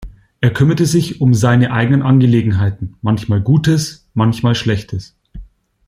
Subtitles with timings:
[0.39, 5.15] Er kümmert sich um seine eigenen Angelegenheiten, manchmal Gutes, manchmal Schlechtes.